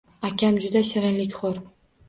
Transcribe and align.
Akam 0.29 0.57
juda 0.63 0.81
shirinlikxo`r 0.93 1.63